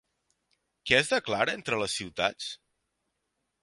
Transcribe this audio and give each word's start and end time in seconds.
Què 0.91 0.97
es 1.01 1.13
declara 1.13 1.55
entre 1.61 1.81
les 1.85 2.01
ciutats? 2.01 2.53